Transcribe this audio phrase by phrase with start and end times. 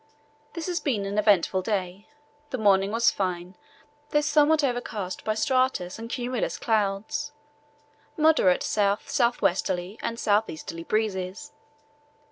[0.53, 2.07] "This has been an eventful day.
[2.49, 3.55] The morning was fine,
[4.09, 7.33] though somewhat overcast by stratus and cumulus clouds;
[8.17, 11.51] moderate south south westerly and south easterly breezes.